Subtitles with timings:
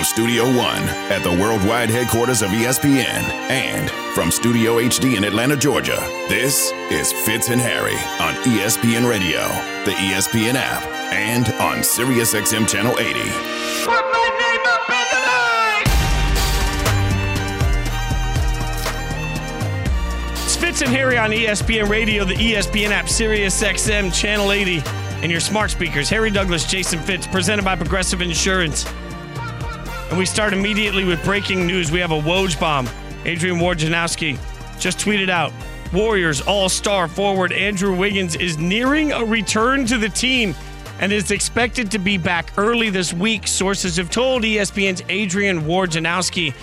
[0.00, 5.54] From Studio One at the worldwide headquarters of ESPN and from Studio HD in Atlanta,
[5.54, 9.40] Georgia, this is Fitz and Harry on ESPN Radio,
[9.84, 10.82] the ESPN app,
[11.12, 13.12] and on SiriusXM Channel 80.
[13.12, 15.84] Put my name up in the line!
[20.46, 24.82] It's Fitz and Harry on ESPN Radio, the ESPN app, Sirius XM, Channel 80,
[25.22, 26.08] and your smart speakers.
[26.08, 28.86] Harry Douglas, Jason Fitz, presented by Progressive Insurance.
[30.10, 31.90] And we start immediately with breaking news.
[31.90, 32.88] We have a Woj bomb.
[33.24, 34.38] Adrian Wojnarowski
[34.78, 35.52] just tweeted out
[35.92, 40.54] Warriors all star forward Andrew Wiggins is nearing a return to the team
[41.00, 43.46] and is expected to be back early this week.
[43.46, 46.54] Sources have told ESPN's Adrian Wojnarowski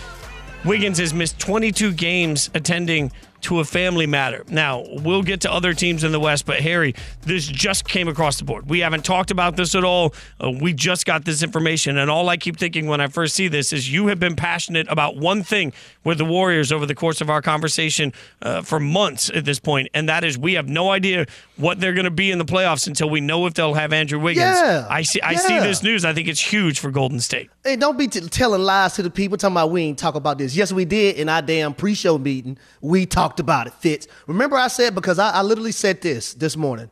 [0.65, 4.43] Wiggins has missed 22 games attending to a family matter.
[4.49, 8.37] Now, we'll get to other teams in the West, but Harry, this just came across
[8.37, 8.69] the board.
[8.69, 10.13] We haven't talked about this at all.
[10.43, 13.47] Uh, we just got this information, and all I keep thinking when I first see
[13.47, 17.21] this is you have been passionate about one thing with the Warriors over the course
[17.21, 20.91] of our conversation uh, for months at this point, and that is we have no
[20.91, 21.25] idea
[21.57, 24.19] what they're going to be in the playoffs until we know if they'll have Andrew
[24.19, 24.45] Wiggins.
[24.45, 25.21] Yeah, I see.
[25.21, 26.05] I see this news.
[26.05, 27.49] I think it's huge for Golden State.
[27.63, 30.37] Hey, don't be t- telling lies to the people talking about we ain't talk about
[30.37, 30.55] this.
[30.55, 32.57] Yes, we did in our damn pre-show meeting.
[32.81, 34.07] We talked about it, Fitz.
[34.25, 36.89] Remember I said, because I, I literally said this this morning.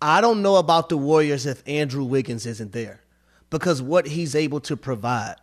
[0.00, 3.00] I don't know about the Warriors if Andrew Wiggins isn't there
[3.50, 5.36] because what he's able to provide.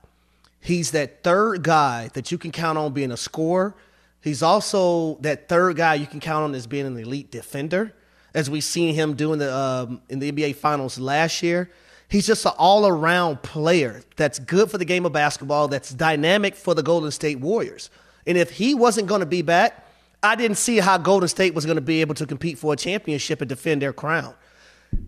[0.61, 3.75] He's that third guy that you can count on being a scorer.
[4.21, 7.93] He's also that third guy you can count on as being an elite defender,
[8.33, 11.69] as we've seen him do in the um, in the NBA Finals last year.
[12.07, 16.73] He's just an all-around player that's good for the game of basketball, that's dynamic for
[16.73, 17.89] the Golden State Warriors.
[18.27, 19.84] And if he wasn't going to be back,
[20.25, 22.75] I didn't see how Golden State was going to be able to compete for a
[22.75, 24.33] championship and defend their crown.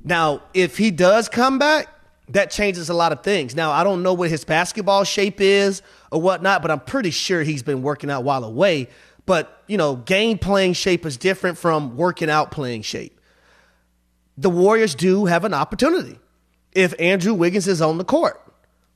[0.03, 1.87] Now, if he does come back,
[2.29, 3.55] that changes a lot of things.
[3.55, 7.41] Now, I don't know what his basketball shape is or whatnot, but I'm pretty sure
[7.41, 8.89] he's been working out while away.
[9.25, 13.19] But, you know, game playing shape is different from working out playing shape.
[14.37, 16.19] The Warriors do have an opportunity
[16.73, 18.41] if Andrew Wiggins is on the court.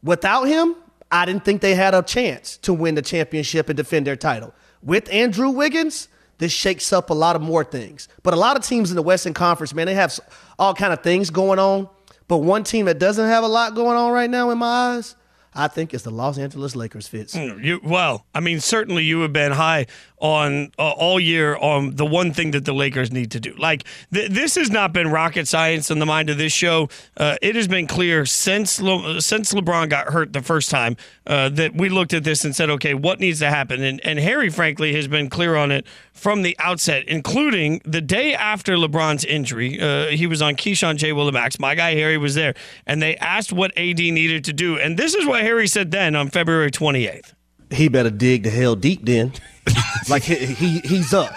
[0.04, 0.76] Without him,
[1.12, 4.54] I didn't think they had a chance to win the championship and defend their title.
[4.84, 6.08] With Andrew Wiggins,
[6.42, 8.08] this shakes up a lot of more things.
[8.24, 10.20] But a lot of teams in the Western Conference, man, they have
[10.58, 11.88] all kind of things going on.
[12.28, 15.16] But one team that doesn't have a lot going on right now in my eyes,
[15.54, 17.08] I think it's the Los Angeles Lakers.
[17.08, 17.36] fits.
[17.36, 19.88] You, well, I mean, certainly you have been high
[20.20, 23.56] on uh, all year on the one thing that the Lakers need to do.
[23.58, 26.90] Like th- this has not been rocket science in the mind of this show.
[27.18, 30.96] Uh, it has been clear since Le- since LeBron got hurt the first time
[31.26, 33.82] uh, that we looked at this and said, okay, what needs to happen?
[33.84, 38.36] And and Harry, frankly, has been clear on it from the outset, including the day
[38.36, 39.82] after LeBron's injury.
[39.82, 41.60] Uh, he was on Keyshawn JWill and Max.
[41.60, 42.54] My guy Harry was there,
[42.86, 46.16] and they asked what AD needed to do, and this is what Harry said then
[46.16, 47.34] on February twenty eighth.
[47.70, 49.34] He better dig the hell deep then.
[50.10, 51.34] like he, he he's up.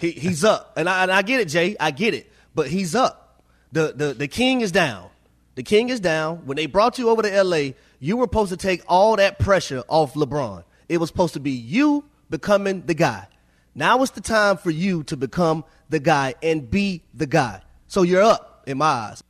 [0.00, 0.72] He, he's up.
[0.76, 1.76] And I, and I get it, Jay.
[1.78, 2.30] I get it.
[2.54, 3.42] But he's up.
[3.72, 5.10] The, the the king is down.
[5.54, 6.46] The king is down.
[6.46, 7.70] When they brought you over to LA,
[8.00, 10.64] you were supposed to take all that pressure off LeBron.
[10.88, 13.28] It was supposed to be you becoming the guy.
[13.74, 17.62] Now it's the time for you to become the guy and be the guy.
[17.86, 19.22] So you're up in my eyes.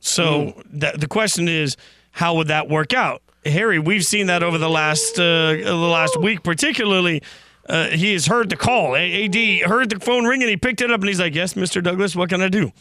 [0.00, 0.80] So mm.
[0.80, 1.76] th- the question is,
[2.10, 3.78] how would that work out, Harry?
[3.78, 7.22] We've seen that over the last uh, the last week, particularly.
[7.68, 8.96] Uh, he has heard the call.
[8.96, 11.82] AD heard the phone ring and he picked it up and he's like, "Yes, Mr.
[11.82, 12.72] Douglas, what can I do?"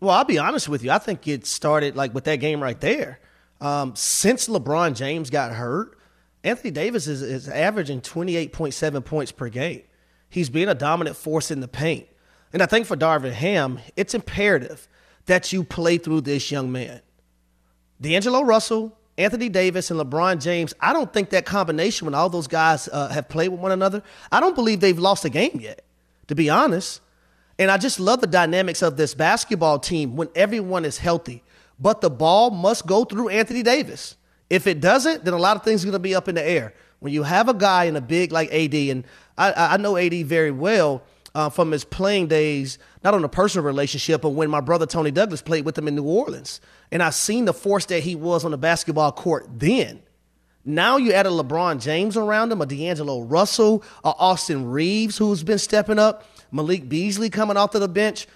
[0.00, 0.90] Well, I'll be honest with you.
[0.90, 3.20] I think it started like with that game right there.
[3.60, 5.98] Um, since LeBron James got hurt,
[6.42, 9.82] Anthony Davis is, is averaging 28.7 points per game.
[10.30, 12.06] He's being a dominant force in the paint.
[12.52, 14.88] And I think for Darvin Ham, it's imperative
[15.26, 17.02] that you play through this young man.
[18.00, 22.46] D'Angelo Russell, Anthony Davis, and LeBron James, I don't think that combination, when all those
[22.46, 25.82] guys uh, have played with one another, I don't believe they've lost a game yet,
[26.28, 27.00] to be honest.
[27.58, 31.42] And I just love the dynamics of this basketball team when everyone is healthy.
[31.78, 34.16] But the ball must go through Anthony Davis.
[34.48, 36.46] If it doesn't, then a lot of things are going to be up in the
[36.46, 36.72] air.
[37.00, 39.04] When you have a guy in a big like AD, and
[39.36, 41.02] I, I know AD very well
[41.34, 45.10] uh, from his playing days, not on a personal relationship, but when my brother Tony
[45.10, 46.60] Douglas played with him in New Orleans.
[46.90, 50.02] And I've seen the force that he was on the basketball court then.
[50.64, 55.42] Now you add a LeBron James around him, a D'Angelo Russell, a Austin Reaves who's
[55.42, 58.26] been stepping up, Malik Beasley coming off the bench.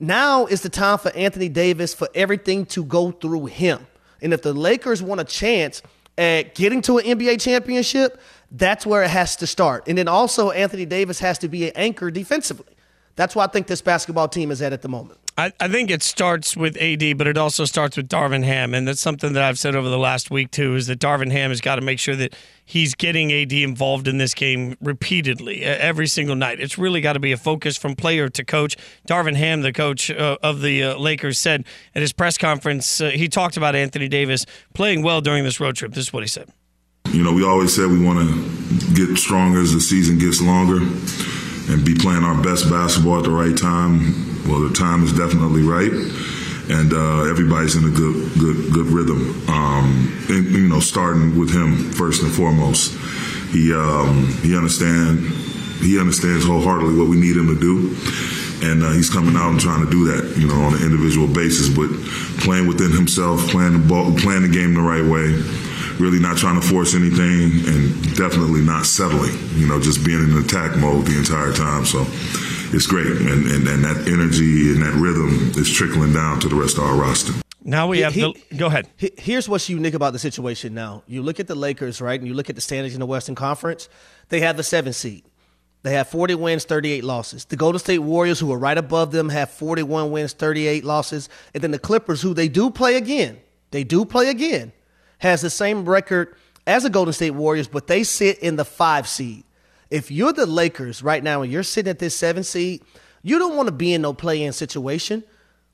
[0.00, 3.86] Now is the time for Anthony Davis for everything to go through him.
[4.22, 5.82] And if the Lakers want a chance
[6.16, 8.20] at getting to an NBA championship,
[8.50, 9.84] that's where it has to start.
[9.88, 12.74] And then also Anthony Davis has to be an anchor defensively.
[13.16, 15.20] That's why I think this basketball team is at at the moment.
[15.36, 18.72] I, I think it starts with AD, but it also starts with Darvin Ham.
[18.72, 21.50] And that's something that I've said over the last week, too, is that Darvin Ham
[21.50, 26.06] has got to make sure that he's getting AD involved in this game repeatedly, every
[26.06, 26.60] single night.
[26.60, 28.76] It's really got to be a focus from player to coach.
[29.08, 31.64] Darvin Ham, the coach uh, of the uh, Lakers, said
[31.96, 35.74] at his press conference, uh, he talked about Anthony Davis playing well during this road
[35.74, 35.94] trip.
[35.94, 36.48] This is what he said.
[37.10, 40.78] You know, we always said we want to get stronger as the season gets longer
[40.78, 45.62] and be playing our best basketball at the right time well, the time is definitely
[45.62, 45.90] right,
[46.68, 49.48] and uh, everybody's in a good, good, good rhythm.
[49.48, 52.92] Um, and, you know, starting with him first and foremost,
[53.52, 55.20] he um, he understand
[55.80, 57.96] he understands wholeheartedly what we need him to do.
[58.62, 61.26] And uh, he's coming out and trying to do that, you know, on an individual
[61.26, 61.68] basis.
[61.68, 61.90] But
[62.40, 65.36] playing within himself, playing the ball, playing the game the right way,
[65.98, 69.36] really not trying to force anything, and definitely not settling.
[69.54, 71.84] You know, just being in attack mode the entire time.
[71.84, 72.04] So
[72.74, 76.56] it's great, and, and, and that energy and that rhythm is trickling down to the
[76.56, 77.32] rest of our roster.
[77.62, 78.56] Now we have he, the.
[78.56, 78.88] Go ahead.
[78.96, 81.02] Here's what's unique about the situation now.
[81.06, 83.34] You look at the Lakers, right, and you look at the standings in the Western
[83.34, 83.88] Conference.
[84.28, 85.24] They have the seven seed.
[85.84, 87.44] They have 40 wins, 38 losses.
[87.44, 91.28] The Golden State Warriors, who are right above them, have 41 wins, 38 losses.
[91.52, 93.38] And then the Clippers, who they do play again,
[93.70, 94.72] they do play again,
[95.24, 96.36] has the same record
[96.66, 99.44] as the Golden State Warriors, but they sit in the five seed
[99.94, 102.82] if you're the Lakers right now and you're sitting at this seven seed,
[103.22, 105.22] you don't want to be in no play-in situation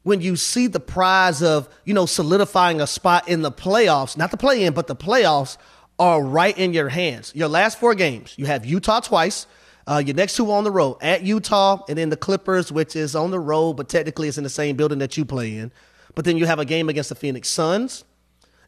[0.02, 4.30] when you see the prize of you know solidifying a spot in the playoffs, not
[4.30, 5.56] the play-in, but the playoffs
[5.98, 7.32] are right in your hands.
[7.34, 9.46] Your last four games, you have Utah twice.
[9.86, 13.16] Uh, your next two on the road at Utah, and then the Clippers, which is
[13.16, 15.72] on the road, but technically it's in the same building that you play in.
[16.14, 18.04] But then you have a game against the Phoenix Suns,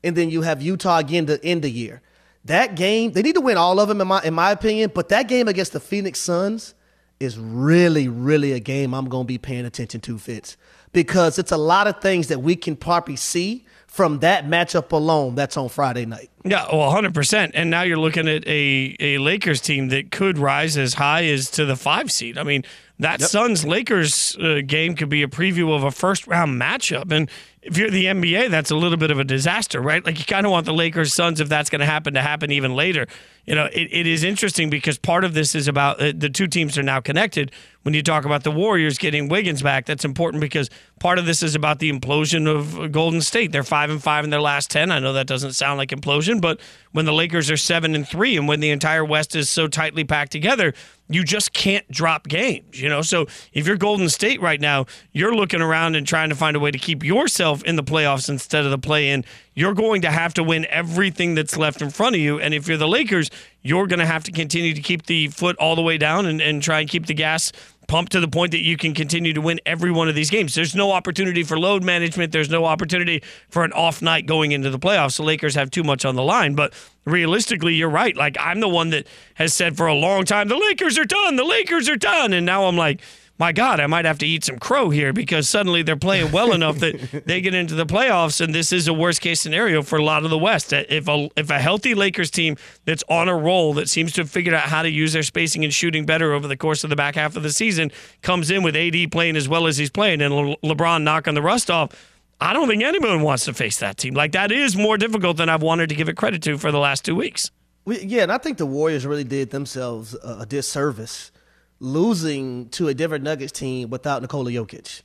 [0.05, 2.03] and then you have Utah again to end the year.
[2.45, 5.09] That game, they need to win all of them in my in my opinion, but
[5.11, 6.75] that game against the Phoenix Suns
[7.21, 10.57] is really, really a game I'm going to be paying attention to, Fitz,
[10.93, 15.37] because it's a lot of things that we can probably see from that matchup alone
[15.37, 16.31] that's on Friday night.
[16.45, 17.53] Yeah, well, 100%.
[17.55, 21.51] And now you're looking at a, a Lakers team that could rise as high as
[21.53, 22.37] to the five seed.
[22.37, 22.65] I mean,
[22.99, 23.29] that yep.
[23.31, 27.11] Suns Lakers uh, game could be a preview of a first round matchup.
[27.11, 27.31] And
[27.63, 30.05] if you're the NBA, that's a little bit of a disaster, right?
[30.05, 32.51] Like you kind of want the Lakers Suns, if that's going to happen, to happen
[32.51, 33.07] even later.
[33.45, 36.47] You know, it, it is interesting because part of this is about uh, the two
[36.47, 37.51] teams are now connected.
[37.83, 41.43] When you talk about the Warriors getting Wiggins back, that's important because part of this
[41.43, 43.51] is about the implosion of Golden State.
[43.51, 44.93] They're five and five in their last ten.
[44.93, 46.61] I know that doesn't sound like implosion, but
[46.93, 50.05] when the Lakers are seven and three, and when the entire West is so tightly
[50.05, 50.75] packed together,
[51.09, 53.03] you just can't drop games, you know?
[53.03, 56.61] So if you're Golden State right now, you're looking around and trying to find a
[56.61, 59.25] way to keep yourself in the playoffs instead of the play in.
[59.55, 62.41] You're going to have to win everything that's left in front of you.
[62.41, 63.31] And if you're the Lakers,
[63.63, 66.41] you're going to have to continue to keep the foot all the way down and,
[66.41, 67.53] and try and keep the gas
[67.89, 70.55] pumped to the point that you can continue to win every one of these games.
[70.55, 72.33] There's no opportunity for load management.
[72.33, 75.17] There's no opportunity for an off night going into the playoffs.
[75.17, 76.55] The Lakers have too much on the line.
[76.55, 76.73] But
[77.05, 78.17] realistically, you're right.
[78.17, 81.37] Like, I'm the one that has said for a long time, the Lakers are done.
[81.37, 82.33] The Lakers are done.
[82.33, 83.01] And now I'm like,
[83.39, 86.53] my God, I might have to eat some crow here because suddenly they're playing well
[86.55, 89.99] enough that they get into the playoffs, and this is a worst case scenario for
[89.99, 90.73] a lot of the West.
[90.73, 94.21] Uh, if a if a healthy Lakers team that's on a roll that seems to
[94.21, 96.91] have figured out how to use their spacing and shooting better over the course of
[96.91, 97.91] the back half of the season
[98.21, 101.43] comes in with AD playing as well as he's playing and Le- LeBron knocking the
[101.43, 101.91] rust off.
[102.41, 104.15] I don't think anyone wants to face that team.
[104.15, 106.79] Like that is more difficult than I've wanted to give it credit to for the
[106.79, 107.51] last two weeks.
[107.87, 111.32] Yeah, and I think the Warriors really did themselves a disservice
[111.83, 115.03] losing to a Denver Nuggets team without Nikola Jokic.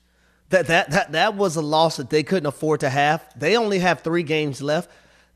[0.50, 3.28] That that that that was a loss that they couldn't afford to have.
[3.36, 4.90] They only have three games left.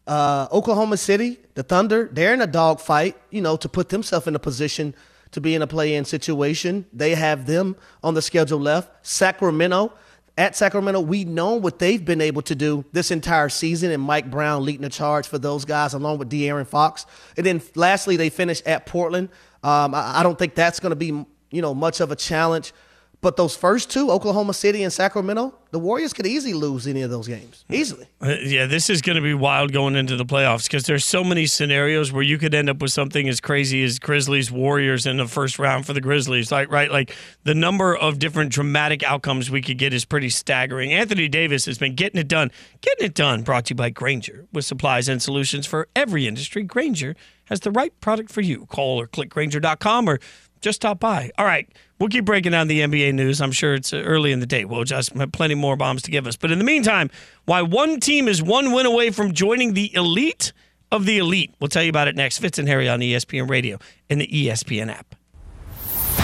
[0.07, 4.35] Uh, Oklahoma City, the Thunder, they're in a dogfight, you know, to put themselves in
[4.35, 4.95] a position
[5.31, 6.85] to be in a play-in situation.
[6.93, 9.05] They have them on the schedule left.
[9.05, 9.93] Sacramento,
[10.37, 14.29] at Sacramento, we know what they've been able to do this entire season, and Mike
[14.31, 17.05] Brown leading the charge for those guys, along with De'Aaron Fox.
[17.37, 19.29] And then lastly, they finished at Portland.
[19.63, 22.73] Um, I, I don't think that's going to be you know much of a challenge
[23.21, 27.11] but those first two, Oklahoma City and Sacramento, the Warriors could easily lose any of
[27.11, 27.65] those games.
[27.69, 28.07] Easily.
[28.19, 31.23] Uh, yeah, this is going to be wild going into the playoffs because there's so
[31.23, 35.17] many scenarios where you could end up with something as crazy as Grizzlies Warriors in
[35.17, 36.51] the first round for the Grizzlies.
[36.51, 40.91] Like right, like the number of different dramatic outcomes we could get is pretty staggering.
[40.91, 42.49] Anthony Davis has been getting it done.
[42.81, 46.63] Getting it done brought to you by Grainger with supplies and solutions for every industry.
[46.63, 47.15] Grainger
[47.45, 48.65] has the right product for you.
[48.65, 50.19] Call or click grainger.com or
[50.61, 51.31] just stop by.
[51.37, 51.67] All right,
[51.99, 53.41] we'll keep breaking down the NBA news.
[53.41, 54.65] I'm sure it's early in the day.
[54.65, 56.35] We'll just have plenty more bombs to give us.
[56.37, 57.09] But in the meantime,
[57.45, 60.53] why one team is one win away from joining the elite
[60.91, 61.53] of the elite.
[61.59, 62.39] We'll tell you about it next.
[62.39, 65.15] Fitz and Harry on ESPN Radio and the ESPN app.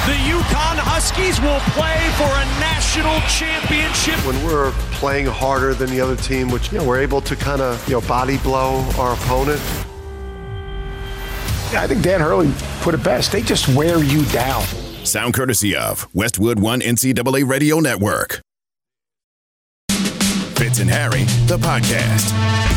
[0.05, 4.15] The UConn Huskies will play for a national championship.
[4.25, 7.61] When we're playing harder than the other team, which you know we're able to kind
[7.61, 9.61] of you know body blow our opponent.
[11.73, 13.31] I think Dan Hurley put it best.
[13.31, 14.63] They just wear you down.
[15.03, 18.41] Sound courtesy of Westwood One NCAA Radio Network.
[20.55, 22.76] Fitz and Harry, the podcast.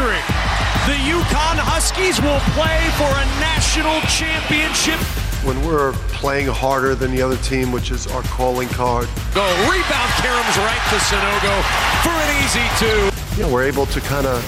[0.00, 0.24] School history,
[0.88, 4.98] the UConn Huskies will play for a national championship.
[5.44, 10.10] When we're playing harder than the other team, which is our calling card, Go rebound,
[10.24, 11.52] Karam's right to Sanogo
[12.00, 13.36] for an easy two.
[13.36, 14.40] you know we're able to kind of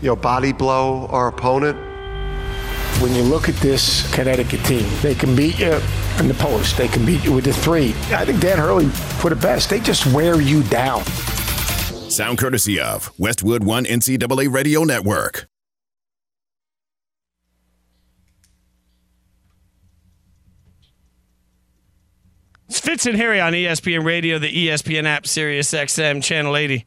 [0.00, 1.76] you know body blow our opponent.
[3.02, 5.80] When you look at this Connecticut team, they can beat you
[6.20, 6.76] in the post.
[6.76, 7.90] They can beat you with the three.
[8.12, 9.68] I think Dan Hurley put it best.
[9.68, 11.02] They just wear you down.
[12.12, 15.48] Sound courtesy of Westwood One NCAA Radio Network.
[22.68, 26.84] It's Fitz and Harry on ESPN Radio, the ESPN app, Sirius XM, Channel 80.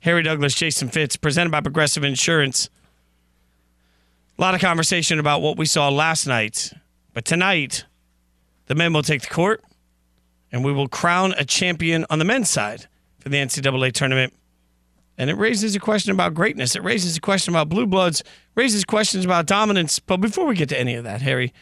[0.00, 2.70] Harry Douglas, Jason Fitz, presented by Progressive Insurance.
[4.38, 6.72] A lot of conversation about what we saw last night.
[7.12, 7.84] But tonight,
[8.64, 9.62] the men will take the court
[10.50, 12.86] and we will crown a champion on the men's side
[13.18, 14.32] for the NCAA tournament.
[15.16, 16.74] And it raises a question about greatness.
[16.74, 19.98] It raises a question about blue bloods, raises questions about dominance.
[19.98, 21.52] But before we get to any of that, Harry,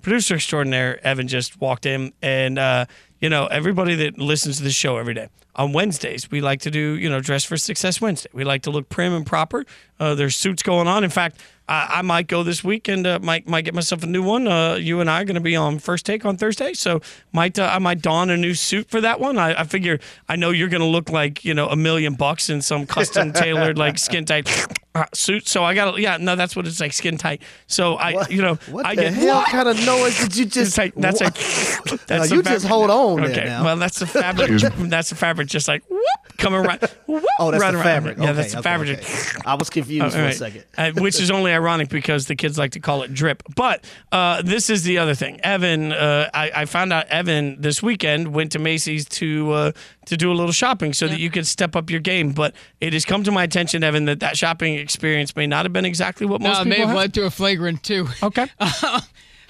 [0.00, 2.86] producer extraordinaire Evan just walked in, and uh,
[3.20, 6.70] you know everybody that listens to the show every day on Wednesdays, we like to
[6.70, 8.30] do you know dress for success Wednesday.
[8.32, 9.64] We like to look prim and proper.
[9.98, 11.04] Uh, there's suits going on.
[11.04, 11.40] In fact,
[11.70, 14.48] I, I might go this week and uh, might might get myself a new one.
[14.48, 17.00] Uh, you and I are going to be on first take on Thursday, so
[17.32, 19.38] might uh, I might don a new suit for that one.
[19.38, 22.50] I, I figure I know you're going to look like you know a million bucks
[22.50, 24.48] in some custom tailored like skin tight
[24.96, 25.46] uh, suit.
[25.46, 27.40] So I got to yeah no that's what it's like skin tight.
[27.68, 30.76] So I you know What I the get hell kind of noise did you just?
[30.76, 33.64] like that's like that's No, the you just hold on Okay, now.
[33.64, 34.50] well that's the fabric.
[34.90, 36.02] that's the fabric, just like whoop,
[36.36, 36.82] coming right.
[37.06, 37.84] Whoop, Oh, that's right the around.
[37.84, 38.16] fabric.
[38.18, 38.98] Yeah, okay, that's the okay, fabric.
[38.98, 39.40] okay.
[39.46, 40.64] I was confused All for a second.
[40.76, 43.42] Uh, which is only ironic because the kids like to call it drip.
[43.54, 45.40] But uh, this is the other thing.
[45.42, 49.72] Evan, uh, I, I found out Evan this weekend went to Macy's to uh,
[50.06, 52.32] to do a little shopping so that you could step up your game.
[52.32, 55.72] But it has come to my attention, Evan, that that shopping experience may not have
[55.72, 56.96] been exactly what most No, it may people have have.
[56.96, 58.08] led to a flagrant too.
[58.22, 58.46] Okay.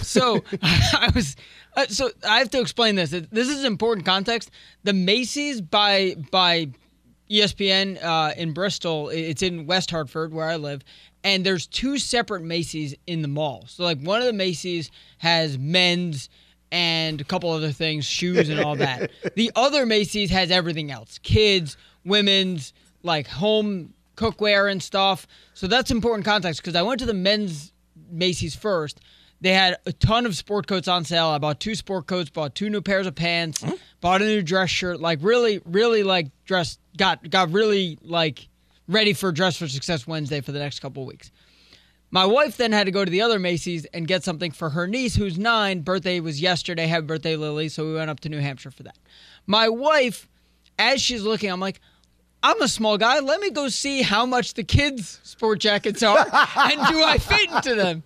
[0.03, 1.37] So I was.
[1.77, 3.11] Uh, so I have to explain this.
[3.11, 4.51] This is important context.
[4.83, 6.69] The Macy's by by
[7.31, 9.09] ESPN uh, in Bristol.
[9.11, 10.83] It's in West Hartford where I live,
[11.25, 13.65] and there's two separate Macy's in the mall.
[13.69, 16.29] So like one of the Macy's has men's
[16.73, 19.11] and a couple other things, shoes and all that.
[19.37, 22.73] the other Macy's has everything else: kids, women's,
[23.03, 25.27] like home cookware and stuff.
[25.55, 27.73] So that's important context because I went to the men's
[28.11, 29.01] Macy's first.
[29.41, 31.29] They had a ton of sport coats on sale.
[31.29, 33.75] I bought two sport coats, bought two new pairs of pants, mm-hmm.
[34.03, 35.01] bought a new dress shirt.
[35.01, 36.79] Like really, really like dressed.
[36.97, 38.50] Got got really like
[38.91, 41.31] ready for Dress for Success Wednesday for the next couple of weeks.
[42.11, 44.89] My wife then had to go to the other Macy's and get something for her
[44.89, 45.83] niece, who's nine.
[45.83, 46.87] Birthday was yesterday.
[46.89, 47.69] Happy birthday, Lily.
[47.69, 48.99] So we went up to New Hampshire for that.
[49.47, 50.29] My wife,
[50.77, 51.81] as she's looking, I'm like,
[52.43, 53.21] I'm a small guy.
[53.21, 56.19] Let me go see how much the kids' sport jackets are
[56.57, 58.03] and do I fit into them.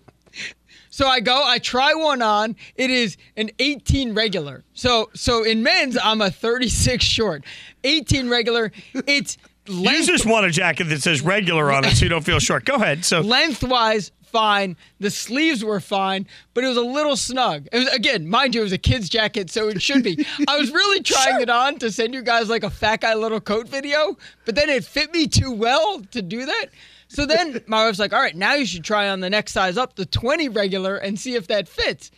[0.91, 2.55] So I go, I try one on.
[2.75, 4.63] It is an 18 regular.
[4.73, 7.43] So so in men's, I'm a 36 short.
[7.83, 8.71] 18 regular.
[8.93, 9.37] It's
[9.67, 12.65] You just want a jacket that says regular on it so you don't feel short.
[12.65, 13.03] Go ahead.
[13.03, 14.75] So lengthwise fine.
[14.99, 17.69] The sleeves were fine, but it was a little snug.
[17.71, 20.25] It was again, mind you, it was a kid's jacket, so it should be.
[20.47, 23.39] I was really trying it on to send you guys like a fat guy little
[23.39, 26.65] coat video, but then it fit me too well to do that.
[27.07, 29.77] So then my wife's like, "All right, now you should try on the next size
[29.77, 32.11] up, the 20 regular, and see if that fits."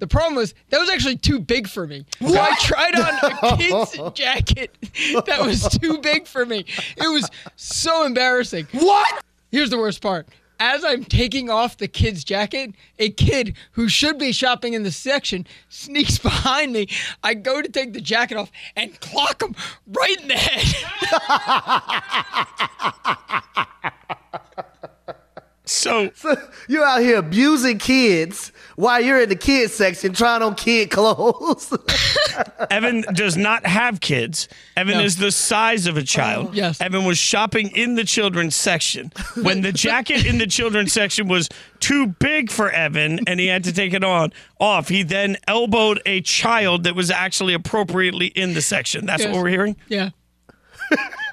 [0.00, 2.04] The problem was that was actually too big for me.
[2.20, 3.14] So I tried on
[3.52, 4.74] a kid's jacket
[5.26, 6.64] that was too big for me.
[6.96, 8.66] It was so embarrassing.
[8.72, 9.22] What?
[9.52, 10.26] Here's the worst part.
[10.58, 14.92] As I'm taking off the kid's jacket, a kid who should be shopping in the
[14.92, 16.88] section sneaks behind me.
[17.22, 19.54] I go to take the jacket off and clock him
[19.86, 20.66] right in the head.
[25.70, 26.34] So, so
[26.68, 31.72] you're out here abusing kids while you're in the kids section trying on kid clothes.
[32.70, 34.48] Evan does not have kids.
[34.76, 35.04] Evan No.
[35.04, 36.48] is the size of a child.
[36.50, 36.80] Oh, yes.
[36.80, 39.12] Evan was shopping in the children's section.
[39.42, 41.48] When the jacket in the children's section was
[41.78, 46.00] too big for Evan and he had to take it on off, he then elbowed
[46.04, 49.06] a child that was actually appropriately in the section.
[49.06, 49.32] That's Yes.
[49.32, 49.76] what we're hearing?
[49.88, 50.10] Yeah.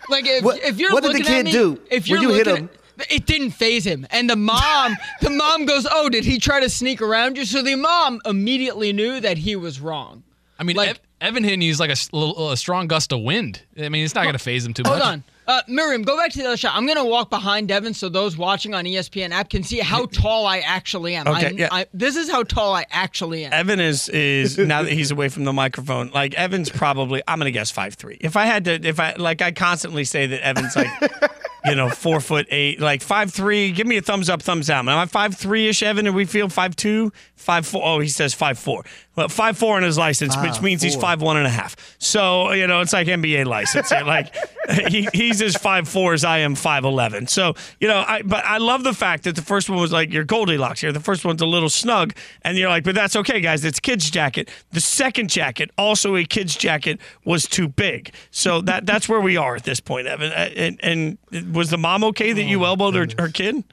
[0.10, 2.20] Like if, What- if you're what did the looking at kid me, do if you're
[2.22, 2.66] you hit him?
[2.66, 2.70] at-
[3.10, 4.06] it didn't phase him.
[4.12, 7.62] And the mom, the mom goes, "Oh, did he try to sneak around you?" So
[7.62, 10.24] the mom immediately knew that he was wrong.
[10.60, 13.12] I mean, Like- Ev- Evan hitting you is like a, s- little- a strong gust
[13.12, 13.62] of wind.
[13.80, 15.04] I mean, it's not going to phase him too Hold much.
[15.04, 15.24] Hold on.
[15.48, 16.76] Uh, Miriam, go back to the other shot.
[16.76, 20.06] I'm going to walk behind Devin so those watching on ESPN app can see how
[20.08, 21.26] tall I actually am.
[21.26, 21.70] Okay, I'm- yeah.
[21.72, 23.54] I, this is how tall I actually am.
[23.54, 26.10] Evan is is now that he's away from the microphone.
[26.14, 28.18] Like Evan's probably I'm gonna guess five three.
[28.20, 30.90] If I had to, if I like, I constantly say that Evan's like,
[31.68, 33.72] you know, four foot eight, like five three.
[33.72, 34.88] Give me a thumbs up, thumbs down.
[34.90, 36.08] Am I five three ish, Evan?
[36.08, 37.82] And we feel five two, five four.
[37.84, 38.84] Oh, he says five four.
[39.18, 41.76] Well, five four on his license, which means he's five one and a half.
[41.98, 43.90] So you know, it's like NBA license.
[43.92, 44.32] like
[44.90, 47.26] he, he's as five four as I am five eleven.
[47.26, 50.14] So you know, I but I love the fact that the first one was like
[50.14, 50.92] your Goldilocks here.
[50.92, 53.66] The first one's a little snug, and you're like, but that's okay, guys.
[53.66, 54.50] It's kid's jacket.
[54.72, 58.14] The second jacket, also a kid's jacket, was too big.
[58.30, 60.32] So that that's where we are at this point, Evan.
[60.32, 63.64] Uh, And, and was the mom okay that you elbowed her, her kid?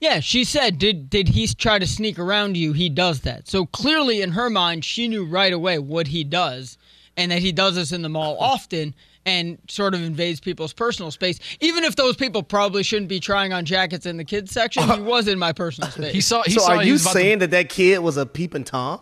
[0.00, 2.72] Yeah, she said, did did he try to sneak around you?
[2.72, 3.46] He does that.
[3.48, 6.78] So clearly, in her mind, she knew right away what he does,
[7.16, 8.94] and that he does this in the mall often
[9.26, 11.38] and sort of invades people's personal space.
[11.60, 15.00] Even if those people probably shouldn't be trying on jackets in the kids section, he
[15.02, 16.14] was in my personal space.
[16.14, 16.42] He saw.
[16.44, 16.72] He so saw.
[16.76, 19.00] are he you was about to- saying that that kid was a peeping tom?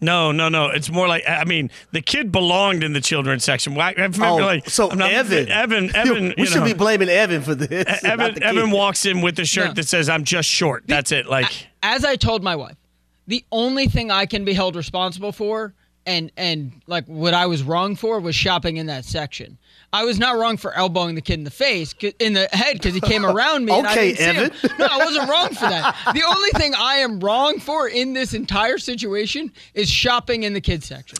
[0.00, 0.66] No, no, no.
[0.66, 3.74] It's more like I mean, the kid belonged in the children's section.
[3.74, 6.22] Why- I remember, Oh, like, so I'm not- Evan, Evan, Evan.
[6.28, 8.02] we you should know, be blaming Evan for this.
[8.04, 9.72] not Evan, Evan walks in with a shirt No.
[9.74, 11.26] that says "I'm just short." That's it.
[11.26, 12.76] Like, as I told my wife,
[13.26, 15.74] the only thing I can be held responsible for
[16.06, 19.58] and and like what I was wrong for was shopping in that section.
[19.92, 22.92] I was not wrong for elbowing the kid in the face, in the head, because
[22.94, 23.72] he came around me.
[23.72, 24.36] and I Okay, didn't see him.
[24.64, 24.78] Evan.
[24.78, 25.96] No, I wasn't wrong for that.
[26.12, 30.60] The only thing I am wrong for in this entire situation is shopping in the
[30.60, 31.18] kids section.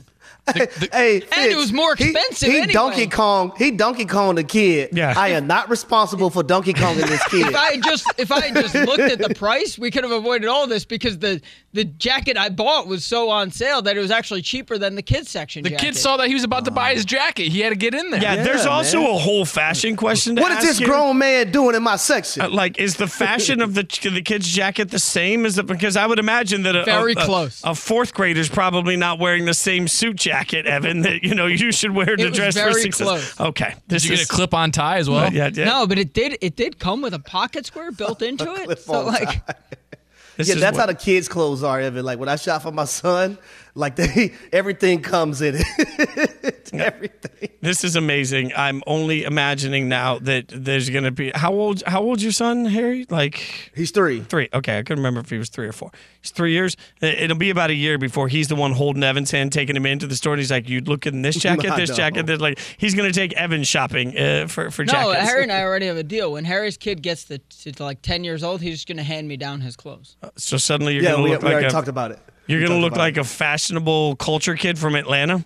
[0.92, 2.72] Hey, Fitz, was more he- expensive He, anyway.
[2.72, 3.52] Donkey Kong.
[3.56, 4.90] He Donkey Kong the kid.
[4.92, 5.14] Yeah.
[5.16, 7.46] I am not responsible for Donkey Kong and this kid.
[7.48, 10.48] If I just if I had just looked at the price, we could have avoided
[10.48, 11.40] all this because the
[11.72, 15.02] the jacket I bought was so on sale that it was actually cheaper than the
[15.02, 15.62] kids section.
[15.62, 15.84] The jacket.
[15.86, 17.48] kid saw that he was about to buy his jacket.
[17.48, 18.20] He had to get in there.
[18.22, 19.10] yeah, there's Yeah, also man.
[19.14, 20.36] a whole fashion question.
[20.36, 20.88] To what is ask this here.
[20.88, 22.42] grown man doing in my section?
[22.42, 25.44] Uh, like, is the fashion of the the kid's jacket the same?
[25.44, 27.60] Is it because I would imagine that a, Very a, a- close.
[27.64, 31.02] A, fourth grader's probably not wearing the same suit jacket, Evan.
[31.02, 33.06] That you know you should wear to was dress for very success.
[33.34, 33.40] close.
[33.48, 35.26] Okay, this Did you get is a clip-on tie as well?
[35.26, 35.64] Uh, yeah, yeah.
[35.64, 36.38] No, but it did.
[36.40, 38.78] It did come with a pocket square built into it.
[38.80, 39.42] So like,
[40.36, 42.04] This yeah, that's what- how the kids' clothes are, Evan.
[42.04, 43.38] Like when I shop for my son,
[43.78, 46.68] like they everything comes in it.
[46.72, 47.48] everything.
[47.60, 48.52] This is amazing.
[48.56, 51.82] I'm only imagining now that there's gonna be how old?
[51.86, 53.06] How old's your son, Harry?
[53.08, 54.20] Like He's three.
[54.20, 54.48] three.
[54.52, 55.90] Okay, I couldn't remember if he was three or four.
[56.20, 56.76] He's three years.
[57.00, 59.86] It- It'll be about a year before he's the one holding Evan's hand, taking him
[59.86, 60.32] into the store.
[60.34, 61.96] And he's like, "You look in this jacket, this know.
[61.96, 65.28] jacket." That like he's gonna take Evan shopping uh, for for no, jackets.
[65.28, 66.32] Harry and I already have a deal.
[66.32, 69.36] When Harry's kid gets to, to like ten years old, he's just gonna hand me
[69.36, 70.16] down his clothes.
[70.36, 72.18] so suddenly you're Yeah, gonna we, look we already a, talked about it.
[72.48, 73.20] You're gonna look like it.
[73.20, 75.44] a fashionable culture kid from Atlanta.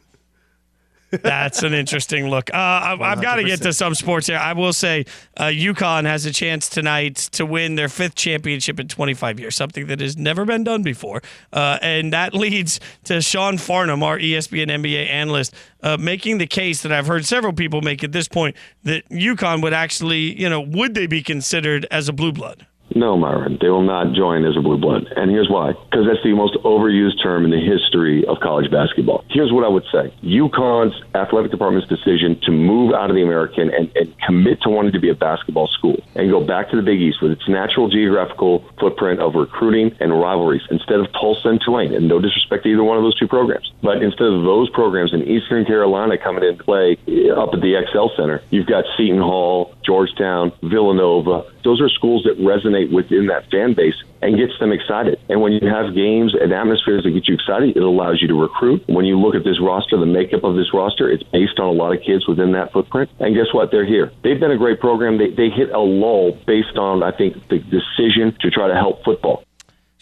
[1.21, 2.49] That's an interesting look.
[2.53, 4.39] Uh, I, I've got to get to some sports here.
[4.39, 5.05] I will say,
[5.37, 9.89] uh, UConn has a chance tonight to win their fifth championship in 25 years, something
[9.89, 11.21] that has never been done before.
[11.53, 16.83] Uh, and that leads to Sean Farnham, our ESPN NBA analyst, uh, making the case
[16.83, 20.63] that I've heard several people make at this point that UConn would actually, you know,
[20.63, 22.67] would they be considered as a blue blood?
[22.95, 25.07] No, Myron, they will not join as a blue blood.
[25.17, 25.73] And here's why.
[25.73, 29.25] Because that's the most overused term in the history of college basketball.
[29.31, 30.13] Here's what I would say.
[30.23, 34.93] UConn's athletic department's decision to move out of the American and, and commit to wanting
[34.93, 37.89] to be a basketball school and go back to the Big East with its natural
[37.89, 41.95] geographical footprint of recruiting and rivalries instead of Tulsa and Tulane.
[41.95, 43.71] And no disrespect to either one of those two programs.
[43.83, 46.93] But instead of those programs in Eastern Carolina coming into play
[47.37, 51.45] up at the XL Center, you've got Seton Hall, Georgetown, Villanova.
[51.65, 55.19] Those are schools that resonate within that fan base and gets them excited.
[55.29, 58.41] And when you have games and atmospheres that get you excited, it allows you to
[58.41, 58.83] recruit.
[58.87, 61.73] When you look at this roster, the makeup of this roster, it's based on a
[61.73, 63.11] lot of kids within that footprint.
[63.19, 63.71] And guess what?
[63.71, 64.13] They're here.
[64.23, 65.19] They've been a great program.
[65.19, 69.05] They, they hit a lull based on, I think, the decision to try to help
[69.05, 69.45] football.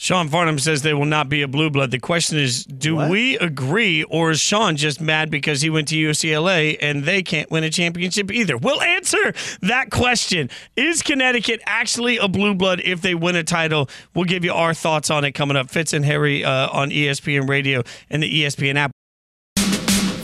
[0.03, 1.91] Sean Farnham says they will not be a blue blood.
[1.91, 3.11] The question is, do What?
[3.11, 7.51] we agree, or is Sean just mad because he went to UCLA and they can't
[7.51, 8.57] win a championship either?
[8.57, 10.49] We'll answer that question.
[10.75, 13.91] Is Connecticut actually a blue blood if they win a title?
[14.15, 15.69] We'll give you our thoughts on it coming up.
[15.69, 18.93] Fitz and Harry uh, on ESPN Radio and the ESPN app.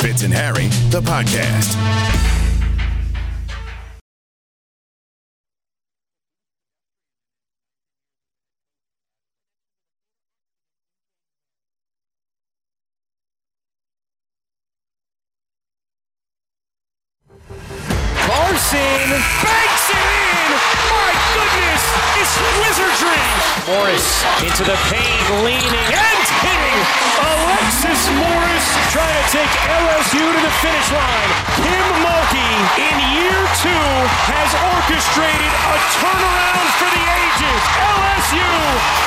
[0.00, 1.74] Fitz and Harry, the podcast.
[18.46, 19.10] Larson
[19.42, 20.50] banks it in.
[20.86, 21.82] My goodness,
[22.14, 23.26] it's wizardry.
[23.66, 26.80] Morris into the paint, leaning and hitting.
[27.26, 31.30] Alexis Morris trying to take LSU to the finish line.
[31.58, 32.54] Kim Mulkey
[32.86, 33.86] in year two
[34.30, 37.62] has orchestrated a turnaround for the ages.
[37.82, 38.50] LSU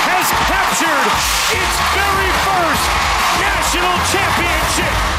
[0.03, 1.07] has captured
[1.55, 2.85] its very first
[3.39, 5.18] national championship.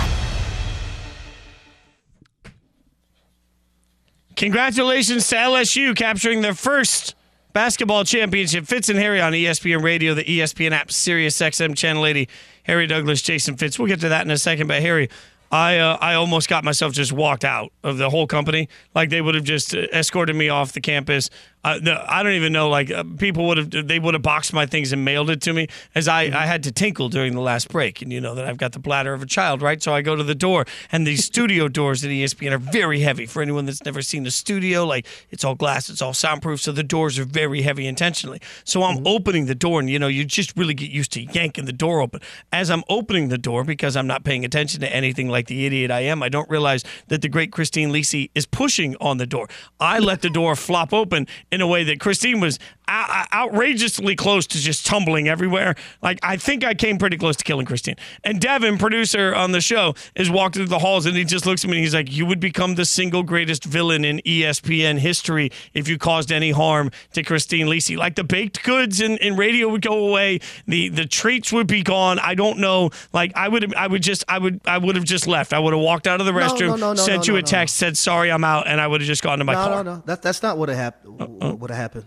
[4.40, 7.14] Congratulations to LSU capturing their first
[7.52, 8.64] basketball championship.
[8.64, 12.26] Fitz and Harry on ESPN Radio, the ESPN app, Sirius XM Channel 80.
[12.62, 13.78] Harry Douglas, Jason Fitz.
[13.78, 14.66] We'll get to that in a second.
[14.66, 15.10] But Harry,
[15.50, 18.68] I uh, I almost got myself just walked out of the whole company.
[18.94, 21.28] Like they would have just uh, escorted me off the campus.
[21.62, 22.70] Uh, the, I don't even know.
[22.70, 25.52] Like uh, people would have they would have boxed my things and mailed it to
[25.52, 25.66] me.
[25.94, 28.56] As I I had to tinkle during the last break, and you know that I've
[28.56, 29.82] got the bladder of a child, right?
[29.82, 33.26] So I go to the door, and these studio doors at ESPN are very heavy.
[33.26, 36.72] For anyone that's never seen a studio, like it's all glass, it's all soundproof, so
[36.72, 38.40] the doors are very heavy intentionally.
[38.64, 41.66] So I'm opening the door, and you know you just really get used to yanking
[41.66, 42.20] the door open.
[42.52, 45.90] As I'm opening the door, because I'm not paying attention to anything like the idiot
[45.90, 49.48] I am, I don't realize that the great Christine Lisi is pushing on the door.
[49.78, 52.58] I let the door flop open in a way that Christine was
[52.90, 55.74] outrageously close to just tumbling everywhere.
[56.02, 57.96] Like I think I came pretty close to killing Christine.
[58.24, 61.64] And Devin, producer on the show, is walking through the halls and he just looks
[61.64, 65.50] at me and he's like, "You would become the single greatest villain in ESPN history
[65.74, 67.96] if you caused any harm to Christine Lisi.
[67.96, 71.82] Like the baked goods in, in radio would go away, the the treats would be
[71.82, 72.18] gone.
[72.18, 72.90] I don't know.
[73.12, 75.52] Like I would I would just I would I would have just left.
[75.52, 77.42] I would have walked out of the restroom, no, no, no, sent no, you a
[77.42, 79.64] no, text, said sorry, I'm out, and I would have just gone to my no,
[79.64, 79.84] car.
[79.84, 80.02] no, no.
[80.06, 81.18] That, that's not what happened.
[81.18, 82.06] What would have happened?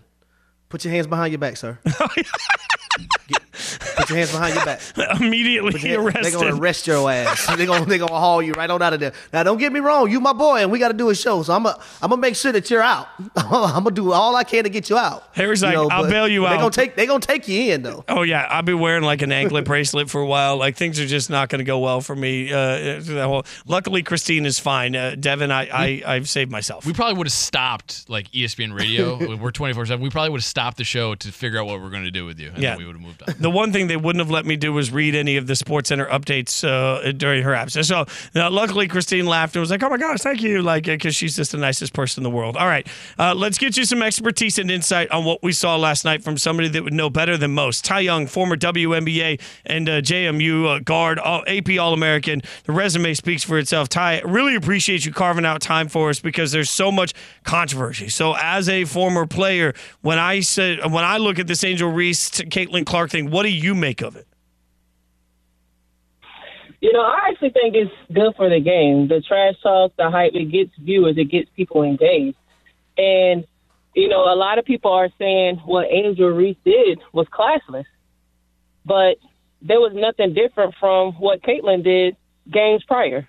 [0.74, 1.78] Put your hands behind your back, sir.
[3.28, 3.43] Get-
[4.04, 4.80] put your hands behind your back.
[5.20, 6.24] Immediately your hands- arrested.
[6.40, 7.46] They're gonna arrest your ass.
[7.56, 9.12] They're gonna they gonna haul you right on out of there.
[9.32, 10.10] Now, don't get me wrong.
[10.10, 11.42] You my boy, and we got to do a show.
[11.42, 13.08] So I'm gonna I'm gonna make sure that you're out.
[13.36, 15.24] I'm gonna do all I can to get you out.
[15.32, 17.72] Harry's You like, know, "I'll bail you They out." gonna take they gonna take you
[17.72, 18.04] in though.
[18.08, 20.56] Oh yeah, I'll be wearing like an anklet bracelet for a while.
[20.56, 22.52] Like things are just not going to go well for me.
[22.52, 23.44] Uh, through that whole.
[23.66, 24.94] Luckily, Christine is fine.
[24.96, 26.86] Uh, Devin, I, I I've saved myself.
[26.86, 29.36] We probably would have stopped like ESPN Radio.
[29.36, 30.02] we're 24 7.
[30.02, 32.24] We probably would have stopped the show to figure out what we're going to do
[32.26, 32.48] with you.
[32.50, 32.70] And Yeah.
[32.70, 33.34] then we would have moved on.
[33.38, 35.90] The one thing they wouldn't have let me do was read any of the Sports
[35.90, 37.86] Center updates uh, during her absence.
[37.86, 41.14] So uh, luckily, Christine laughed and was like, "Oh my gosh, thank you!" Like because
[41.14, 42.56] she's just the nicest person in the world.
[42.56, 42.84] All right,
[43.20, 46.36] uh, let's get you some expertise and insight on what we saw last night from
[46.36, 47.84] somebody that would know better than most.
[47.84, 52.42] Ty Young, former WNBA and uh, JMU uh, guard, all, AP All American.
[52.64, 53.88] The resume speaks for itself.
[53.88, 58.08] Ty, really appreciate you carving out time for us because there's so much controversy.
[58.08, 62.30] So as a former player, when I said when I look at this Angel Reese,
[62.30, 64.26] Caitlin Clark thing, what do you make of it?
[66.80, 69.08] You know, I actually think it's good for the game.
[69.08, 72.36] The trash talk, the hype, it gets viewers, it gets people engaged.
[72.96, 73.46] And,
[73.94, 77.84] you know, a lot of people are saying what Angel Reese did was classless.
[78.84, 79.16] But
[79.62, 82.16] there was nothing different from what Caitlin did
[82.50, 83.26] games prior.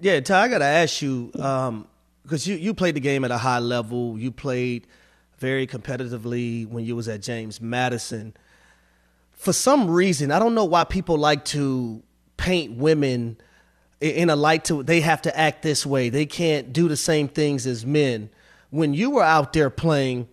[0.00, 1.86] Yeah, Ty, I gotta ask you um,
[2.22, 4.18] because you you played the game at a high level.
[4.18, 4.86] You played
[5.38, 8.34] very competitively when you was at James Madison.
[9.38, 12.02] For some reason, I don't know why people like to
[12.36, 13.38] paint women
[14.00, 16.08] in a light to they have to act this way.
[16.08, 18.30] They can't do the same things as men.
[18.70, 20.28] When you were out there playing,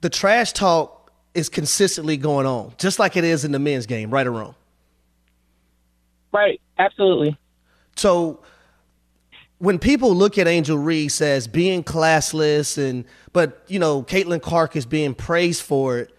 [0.00, 4.10] the trash talk is consistently going on, just like it is in the men's game,
[4.10, 4.54] right or wrong.
[6.32, 7.38] Right, absolutely.
[7.96, 8.40] So
[9.58, 14.76] when people look at Angel Reese as being classless and but you know, Caitlin Clark
[14.76, 16.13] is being praised for it,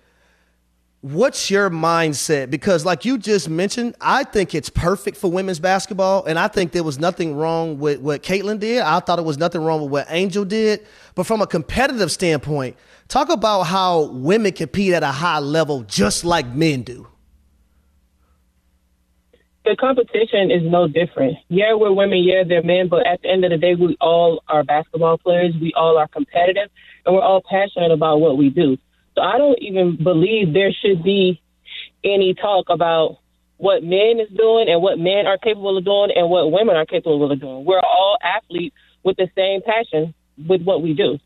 [1.06, 2.50] what's your mindset?
[2.50, 6.72] Because like you just mentioned, I think it's perfect for women's basketball, and I think
[6.72, 8.82] there was nothing wrong with what Caitlin did.
[8.82, 10.84] I thought it was nothing wrong with what Angel did.
[11.14, 12.76] But from a competitive standpoint,
[13.08, 17.08] talk about how women compete at a high level just like men do.
[19.64, 21.38] The competition is no different.
[21.50, 24.44] Yeah, we're women, yeah, they're men, but at the end of the day, we all
[24.48, 25.54] are basketball players.
[25.62, 26.70] We all are competitive,
[27.06, 28.78] and we're all passionate about what we do.
[29.16, 31.42] So I don't even believe there should be
[32.04, 33.18] any talk about
[33.58, 36.86] what men is doing and what men are capable of doing and what women are
[36.86, 37.66] capable of doing.
[37.66, 40.14] We're all athletes with the same passion
[40.48, 41.18] with what we do.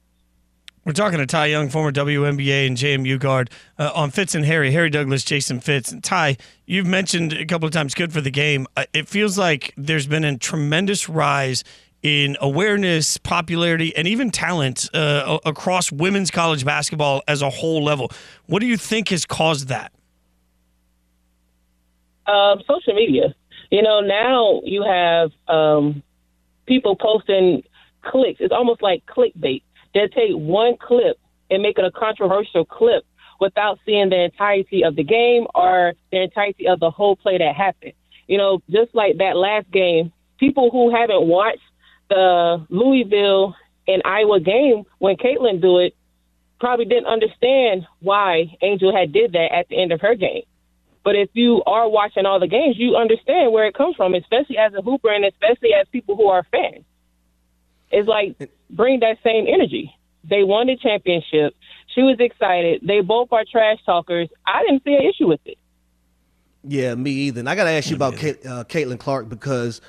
[0.85, 4.71] We're talking to Ty Young, former WNBA and JMU guard, uh, on Fitz and Harry,
[4.71, 5.91] Harry Douglas, Jason Fitz.
[5.91, 8.65] And Ty, you've mentioned a couple of times good for the game.
[8.77, 11.63] Uh, it feels like there's been a tremendous rise
[12.01, 18.11] in awareness, popularity, and even talent uh, across women's college basketball as a whole level.
[18.45, 19.91] What do you think has caused that?
[22.25, 23.33] Um, social media.
[23.71, 26.01] You know, now you have um,
[26.65, 27.63] people posting
[28.01, 28.39] clicks.
[28.39, 29.63] It's almost like clickbait.
[29.93, 31.17] They'll take one clip
[31.49, 33.03] and make it a controversial clip
[33.39, 37.55] without seeing the entirety of the game or the entirety of the whole play that
[37.55, 37.93] happened.
[38.27, 41.61] You know, just like that last game, people who haven't watched
[42.09, 43.55] the Louisville
[43.87, 45.95] and Iowa game when Caitlin do it
[46.59, 50.43] probably didn't understand why Angel had did that at the end of her game.
[51.03, 54.57] But if you are watching all the games, you understand where it comes from, especially
[54.57, 56.83] as a hooper and especially as people who are fans.
[57.91, 59.95] It's like bring that same energy.
[60.23, 61.55] They won the championship.
[61.95, 62.81] She was excited.
[62.83, 64.29] They both are trash talkers.
[64.45, 65.57] I didn't see an issue with it.
[66.63, 67.39] Yeah, me either.
[67.39, 69.79] And I got to ask you about Kate, uh, Caitlin Clark because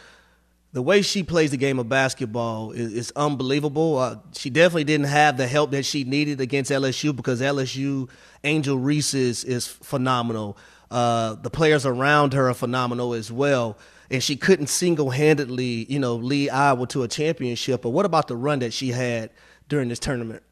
[0.72, 3.98] the way she plays the game of basketball is, is unbelievable.
[3.98, 8.08] Uh, she definitely didn't have the help that she needed against LSU because LSU
[8.44, 10.56] Angel Reese is, is phenomenal.
[10.90, 13.78] Uh, the players around her are phenomenal as well.
[14.12, 17.82] And she couldn't single handedly, you know, lead Iowa to a championship.
[17.82, 19.30] But what about the run that she had
[19.68, 20.42] during this tournament?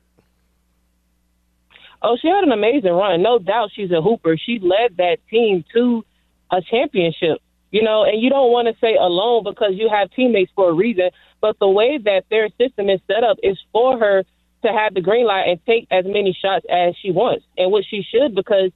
[2.02, 3.22] Oh, she had an amazing run.
[3.22, 4.36] No doubt she's a hooper.
[4.36, 6.04] She led that team to
[6.50, 7.38] a championship
[7.70, 10.72] you know, and you don't want to say alone because you have teammates for a
[10.72, 11.10] reason.
[11.40, 14.24] But the way that their system is set up is for her
[14.62, 17.84] to have the green light and take as many shots as she wants, and what
[17.88, 18.70] she should because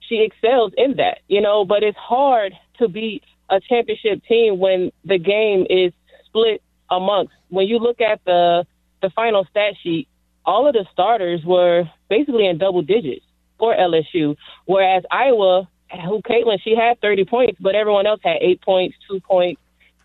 [0.00, 1.64] she excels in that, you know.
[1.64, 5.92] But it's hard to beat a championship team when the game is
[6.26, 7.32] split amongst.
[7.48, 8.66] When you look at the
[9.02, 10.08] the final stat sheet,
[10.44, 13.24] all of the starters were basically in double digits
[13.58, 18.60] for LSU, whereas Iowa who Caitlin, she had 30 points, but everyone else had eight
[18.62, 19.60] points, two points,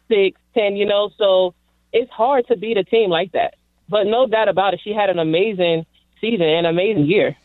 [0.08, 1.54] six, ten, you know, so
[1.93, 3.56] it's hard to beat a team like that.
[3.88, 5.86] But no doubt about it, she had an amazing
[6.19, 7.36] season and amazing year.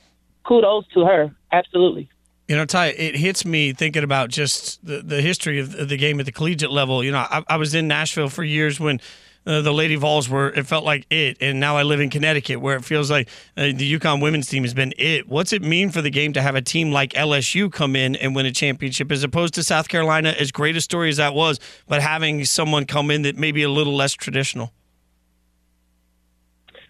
[0.45, 1.35] Kudos to her.
[1.53, 2.09] Absolutely.
[2.49, 6.19] You know, Ty, it hits me thinking about just the, the history of the game
[6.19, 7.05] at the collegiate level.
[7.05, 9.01] You know, I, I was in Nashville for years when
[9.47, 11.39] uh, the Lady Vols were, it felt like it.
[11.41, 14.63] And now I live in Connecticut where it feels like uh, the UConn women's team
[14.65, 15.29] has been it.
[15.29, 18.35] What's it mean for the game to have a team like LSU come in and
[18.35, 21.59] win a championship as opposed to South Carolina, as great a story as that was,
[21.89, 24.73] but having someone come in that may be a little less traditional?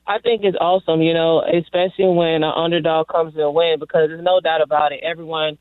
[0.06, 4.08] I think it's awesome, you know, especially when an underdog comes in and win because
[4.08, 5.00] there's no doubt about it.
[5.04, 5.56] Everyone,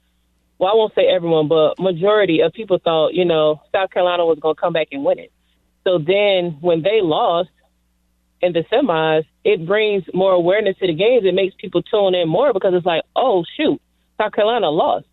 [0.57, 4.39] well, I won't say everyone, but majority of people thought, you know, South Carolina was
[4.39, 5.31] going to come back and win it.
[5.83, 7.49] So then when they lost
[8.41, 11.25] in the semis, it brings more awareness to the games.
[11.25, 13.81] It makes people tune in more because it's like, oh, shoot,
[14.17, 15.05] South Carolina lost.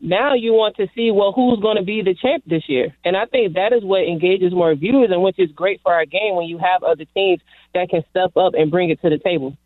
[0.00, 2.94] Now you want to see, well, who's going to be the champ this year?
[3.04, 6.04] And I think that is what engages more viewers and which is great for our
[6.04, 7.40] game when you have other teams
[7.72, 9.56] that can step up and bring it to the table.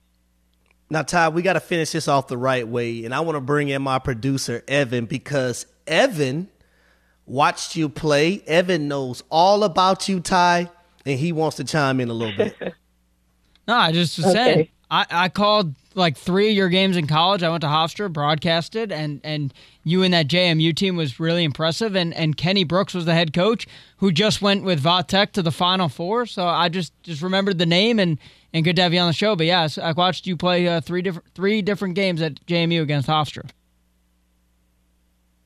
[0.90, 3.04] Now, Ty, we got to finish this off the right way.
[3.04, 6.48] And I want to bring in my producer, Evan, because Evan
[7.28, 8.42] watched you play.
[8.46, 10.70] Evan knows all about you, Ty,
[11.04, 12.56] and he wants to chime in a little bit.
[13.68, 14.34] no, I just was okay.
[14.34, 14.68] saying.
[14.90, 17.42] I, I called like three of your games in college.
[17.42, 19.52] I went to Hofstra, broadcasted, and and
[19.84, 21.94] you and that JMU team was really impressive.
[21.94, 23.66] And and Kenny Brooks was the head coach
[23.98, 26.24] who just went with VA Tech to the Final Four.
[26.24, 28.18] So I just just remembered the name and
[28.54, 29.36] and good to have you on the show.
[29.36, 33.08] But yeah, I watched you play uh, three different three different games at JMU against
[33.08, 33.50] Hofstra.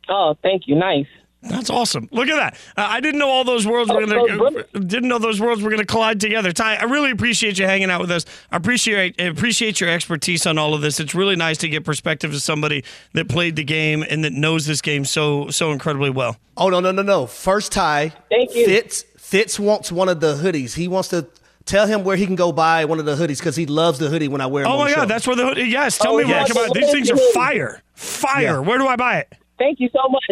[0.08, 0.76] Oh, thank you.
[0.76, 1.06] Nice.
[1.42, 2.08] That's awesome.
[2.12, 2.54] Look at that.
[2.76, 5.70] Uh, I didn't know all those worlds were gonna uh, didn't know those worlds were
[5.70, 6.52] gonna collide together.
[6.52, 8.24] Ty, I really appreciate you hanging out with us.
[8.52, 11.00] I appreciate appreciate your expertise on all of this.
[11.00, 14.66] It's really nice to get perspective of somebody that played the game and that knows
[14.66, 16.36] this game so so incredibly well.
[16.56, 17.26] Oh no no no no!
[17.26, 18.64] First Ty, thank you.
[18.64, 20.74] Fitz Fitz wants one of the hoodies.
[20.74, 21.26] He wants to
[21.64, 24.08] tell him where he can go buy one of the hoodies because he loves the
[24.10, 24.62] hoodie when I wear.
[24.62, 24.68] It.
[24.68, 25.06] Oh my god, show.
[25.06, 25.64] that's where the hoodie.
[25.64, 26.54] Yes, tell oh, me yes.
[26.54, 28.42] more about these things are fire, fire.
[28.42, 28.58] Yeah.
[28.60, 29.32] Where do I buy it?
[29.58, 30.24] Thank you so much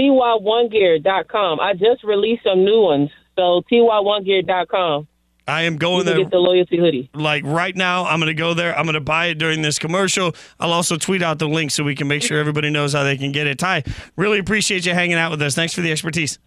[0.00, 1.60] ty1gear.com.
[1.60, 3.10] I just released some new ones.
[3.36, 5.06] So ty1gear.com.
[5.48, 6.16] I am going there.
[6.16, 7.10] Get the loyalty hoodie.
[7.12, 8.76] Like right now, I'm going to go there.
[8.76, 10.34] I'm going to buy it during this commercial.
[10.60, 13.16] I'll also tweet out the link so we can make sure everybody knows how they
[13.16, 13.58] can get it.
[13.58, 13.82] Ty,
[14.16, 15.54] really appreciate you hanging out with us.
[15.56, 16.38] Thanks for the expertise.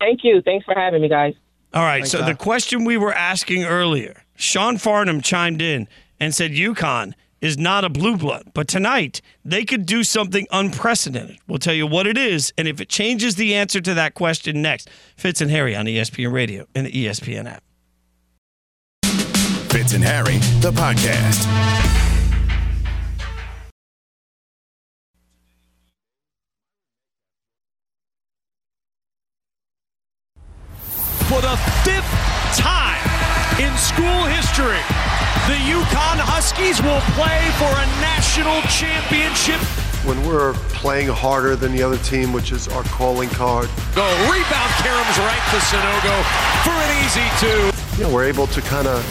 [0.00, 0.42] Thank you.
[0.42, 1.34] Thanks for having me, guys.
[1.74, 1.98] All right.
[1.98, 2.32] Thanks, so Ty.
[2.32, 5.86] the question we were asking earlier, Sean Farnham chimed in
[6.18, 8.50] and said UConn is not a blue blood.
[8.54, 11.38] But tonight, they could do something unprecedented.
[11.46, 14.62] We'll tell you what it is, and if it changes the answer to that question
[14.62, 14.90] next.
[15.16, 17.62] Fitz and Harry on ESPN Radio and the ESPN app.
[19.70, 21.46] Fitz and Harry, the podcast.
[31.28, 33.17] For the fifth time
[33.58, 34.78] in school history,
[35.50, 39.58] the UConn Huskies will play for a national championship.
[40.06, 44.70] When we're playing harder than the other team, which is our calling card, Go rebound,
[44.78, 46.16] Karam's right to Sanogo
[46.62, 47.98] for an easy two.
[48.02, 49.02] you know, we're able to kind of,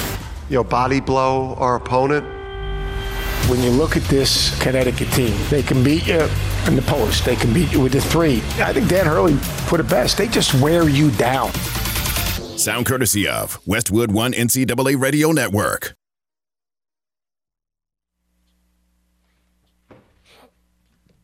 [0.50, 2.26] you know, body blow our opponent.
[3.50, 6.28] When you look at this Connecticut team, they can beat you
[6.68, 7.26] in the post.
[7.26, 8.38] They can beat you with the three.
[8.60, 10.18] I think Dan Hurley put it best.
[10.18, 11.52] They just wear you down.
[12.58, 15.96] Sound courtesy of Westwood One NCAA Radio Network.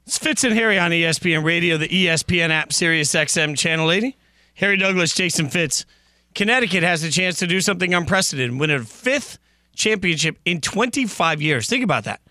[0.06, 4.16] It's Fitz and Harry on ESPN Radio, the ESPN app, Sirius XM Channel 80.
[4.54, 5.88] Harry Douglas, Jason Fitz.
[6.36, 9.40] Connecticut has a chance to do something unprecedented, win a fifth
[9.76, 11.68] championship in 25 years.
[11.68, 12.22] Think about that.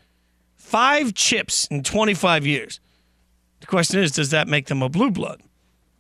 [0.55, 2.79] Five chips in 25 years.
[3.59, 5.43] The question is, does that make them a blue blood?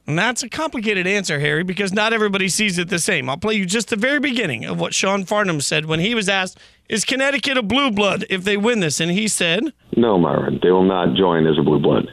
[0.06, 3.28] And that's a complicated answer, Harry, because not everybody sees it the same.
[3.28, 6.28] I'll play you just the very beginning of what Sean Farnham said when he was
[6.28, 8.98] asked, Is Connecticut a blue blood if they win this?
[8.98, 12.08] And he said, No, Myron, they will not join as a blue blood.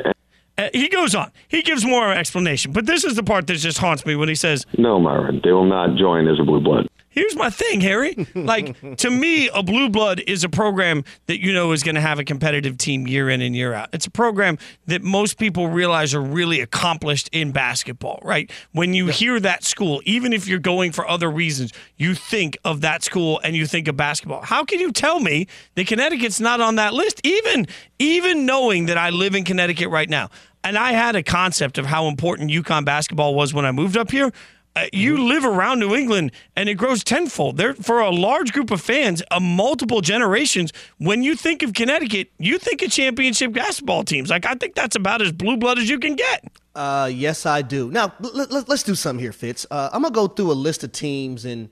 [0.58, 1.32] Uh, he goes on.
[1.48, 4.36] He gives more explanation, but this is the part that just haunts me when he
[4.36, 6.88] says, No, Myron, they will not join as a blue blood.
[7.10, 8.16] Here's my thing, Harry.
[8.36, 12.02] Like, to me, a Blue Blood is a program that you know is going to
[12.02, 13.90] have a competitive team year in and year out.
[13.94, 18.52] It's a program that most people realize are really accomplished in basketball, right?
[18.74, 22.82] When you hear that school, even if you're going for other reasons, you think of
[22.82, 24.42] that school and you think of basketball.
[24.42, 27.22] How can you tell me that Connecticut's not on that list?
[27.24, 27.68] Even,
[27.98, 30.30] even knowing that I live in Connecticut right now,
[30.64, 34.12] and I had a concept of how important UConn basketball was when I moved up
[34.12, 34.32] here.
[34.80, 37.58] Uh, you live around New England and it grows tenfold.
[37.58, 40.72] There for a large group of fans, a multiple generations.
[40.98, 44.30] When you think of Connecticut, you think of championship basketball teams.
[44.30, 46.46] Like I think that's about as blue blood as you can get.
[46.76, 47.90] Uh, yes, I do.
[47.92, 49.66] Now let, let, let's do something here, Fitz.
[49.70, 51.70] Uh, I'm gonna go through a list of teams and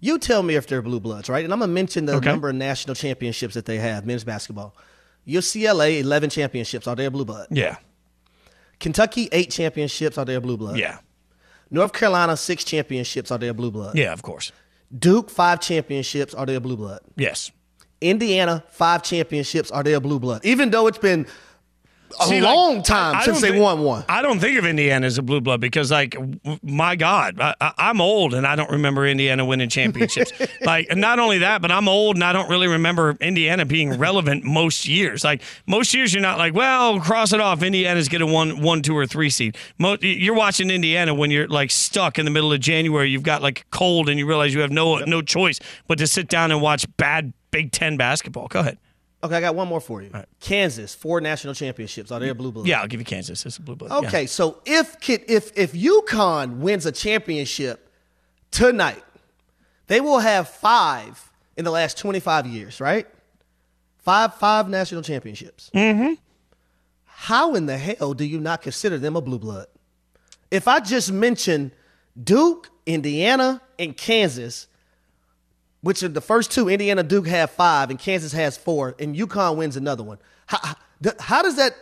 [0.00, 1.44] you tell me if they're blue bloods, right?
[1.44, 2.28] And I'm gonna mention the Okay.
[2.28, 4.74] number of national championships that they have, men's basketball.
[5.26, 6.86] UCLA, 11 championships.
[6.86, 7.46] Are they a blue blood?
[7.50, 7.76] Yeah,
[8.80, 10.16] Kentucky, eight championships.
[10.18, 10.78] Are they a blue blood?
[10.78, 10.98] yeah,
[11.70, 13.30] North Carolina, six championships.
[13.30, 13.96] Are they a blue blood?
[13.96, 14.12] yeah.
[14.12, 14.52] Of course.
[14.98, 16.34] Duke, five championships.
[16.34, 17.00] Are they a blue blood?
[17.16, 17.50] Yes.
[18.00, 19.70] Indiana, five championships.
[19.70, 20.44] Are they a blue blood?
[20.44, 21.26] Even though it's been
[22.18, 24.04] a See, like, long time I- I since they thi- won one.
[24.08, 27.54] I don't think of Indiana as a blue blood because, like, w- my God, I,
[27.78, 30.32] I'm old and I don't remember Indiana winning championships.
[30.62, 34.44] like, not only that, but I'm old and I don't really remember Indiana being relevant
[34.44, 35.22] most years.
[35.22, 37.62] Like, most years you're not like, well, cross it off.
[37.62, 39.56] Indiana's get a one, one, two, or three seed.
[39.78, 43.08] Mo- you're watching Indiana when you're like stuck in the middle of January.
[43.10, 46.28] You've got like cold and you realize you have no no choice but to sit
[46.28, 48.48] down and watch bad Big Ten basketball.
[48.48, 48.78] Go ahead.
[49.22, 50.10] Okay, I got one more for you.
[50.40, 52.10] Kansas, four national championships.
[52.10, 52.66] Are they a blue blood?
[52.66, 53.44] Yeah, I'll give you Kansas.
[53.44, 53.90] It's a blue blood.
[53.90, 54.08] Yeah.
[54.08, 57.90] Okay, so if if if UConn wins a championship
[58.50, 59.02] tonight,
[59.88, 63.06] they will have five in the last twenty five years, right?
[63.98, 65.70] Five five national championships.
[65.74, 66.14] Mm-hmm.
[67.04, 69.66] How in the hell do you not consider them a blue blood?
[70.50, 71.72] If I just mention
[72.22, 74.66] Duke, Indiana, and Kansas,
[75.82, 79.56] which are the first two, Indiana, Duke have five, and Kansas has four, and UConn
[79.56, 80.18] wins another one.
[80.46, 80.74] How,
[81.18, 81.74] how- does that?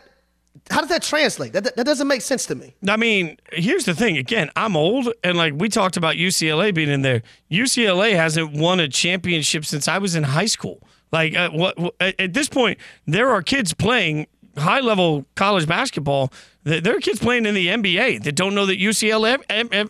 [0.71, 1.53] How does that translate?
[1.53, 2.75] That, that doesn't make sense to me.
[2.89, 4.17] I mean, here's the thing.
[4.17, 7.23] Again, I'm old, and like we talked about UCLA being in there.
[7.51, 10.83] UCLA hasn't won a championship since I was in high school.
[11.13, 15.67] Like, uh, what, what at at this point, there are kids playing high level college
[15.67, 16.33] basketball.
[16.69, 19.39] There are kids playing in the NBA that don't know that UCLA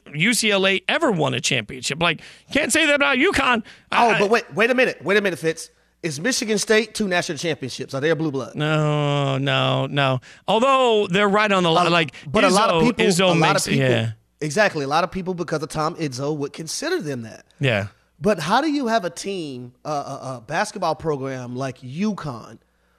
[0.07, 2.01] UCLA ever won a championship.
[2.01, 2.21] Like,
[2.53, 3.65] can't say that about UConn.
[3.93, 5.71] Oh, I- but wait, wait a minute, wait a minute, Fitz.
[6.01, 7.93] Is Michigan State two national championships?
[7.93, 8.55] Are they a blue blood?
[8.55, 10.21] no, no, no.
[10.47, 11.91] Although they're right on the line.
[11.91, 14.11] Like, but a lot of people, Izzo a lot makes, of people, yeah,
[14.41, 14.85] exactly.
[14.85, 17.45] A lot of people, because of Tom Izzo, would consider them that.
[17.59, 17.89] yeah.
[18.21, 22.59] But how do you have a team, a, a, a basketball program like UConn,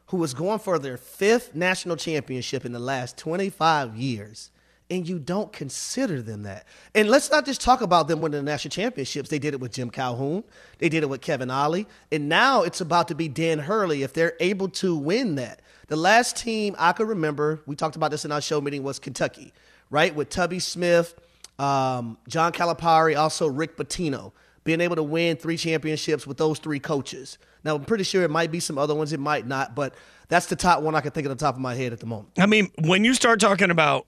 [0.09, 4.49] who is going for their fifth national championship in the last 25 years,
[4.89, 6.65] and you don't consider them that?
[6.95, 9.29] And let's not just talk about them winning the national championships.
[9.29, 10.43] They did it with Jim Calhoun,
[10.79, 14.13] they did it with Kevin Ollie, and now it's about to be Dan Hurley if
[14.13, 15.61] they're able to win that.
[15.87, 18.97] The last team I could remember, we talked about this in our show meeting, was
[18.97, 19.53] Kentucky,
[19.91, 20.13] right?
[20.13, 21.13] With Tubby Smith,
[21.59, 24.31] um, John Calipari, also Rick Pitino.
[24.63, 27.37] Being able to win three championships with those three coaches.
[27.63, 29.93] Now, I'm pretty sure it might be some other ones, it might not, but
[30.27, 32.05] that's the top one I can think of the top of my head at the
[32.05, 32.29] moment.
[32.37, 34.05] I mean, when you start talking about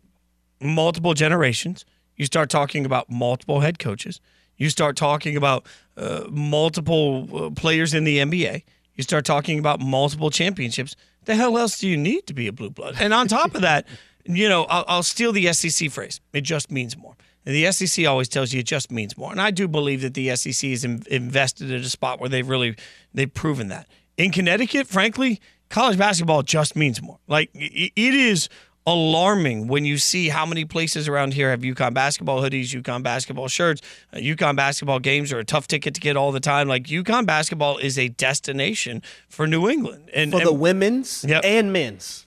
[0.61, 1.85] multiple generations,
[2.15, 4.21] you start talking about multiple head coaches,
[4.57, 5.65] you start talking about
[5.97, 8.63] uh, multiple uh, players in the NBA,
[8.95, 10.95] you start talking about multiple championships.
[11.25, 12.95] The hell else do you need to be a blue blood?
[12.99, 13.87] And on top of that,
[14.25, 16.21] you know, I'll, I'll steal the SEC phrase.
[16.33, 17.15] It just means more.
[17.45, 20.13] And the SEC always tells you it just means more, and I do believe that
[20.13, 22.75] the SEC is in, invested in a spot where they've really
[23.13, 23.87] they've proven that.
[24.17, 27.17] In Connecticut, frankly, college basketball just means more.
[27.27, 28.47] Like it is
[28.87, 33.47] alarming when you see how many places around here have UConn basketball hoodies, UConn basketball
[33.47, 33.81] shirts.
[34.11, 36.67] Uh, UConn basketball games are a tough ticket to get all the time.
[36.67, 41.41] Like UConn basketball is a destination for New England and for and, the women's Yep.
[41.43, 42.25] and men's.